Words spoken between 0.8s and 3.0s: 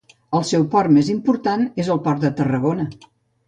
més important és el port de Tarragona.